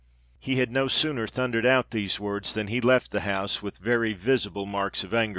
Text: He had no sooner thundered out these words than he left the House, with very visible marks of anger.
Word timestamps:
He 0.39 0.55
had 0.57 0.71
no 0.71 0.87
sooner 0.87 1.27
thundered 1.27 1.63
out 1.63 1.91
these 1.91 2.19
words 2.19 2.55
than 2.55 2.69
he 2.69 2.81
left 2.81 3.11
the 3.11 3.19
House, 3.21 3.61
with 3.61 3.77
very 3.77 4.13
visible 4.13 4.65
marks 4.65 5.03
of 5.03 5.13
anger. 5.13 5.29